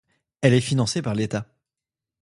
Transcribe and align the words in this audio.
Elle 0.41 0.55
est 0.55 0.61
financée 0.61 1.03
par 1.03 1.13
l'État. 1.13 1.45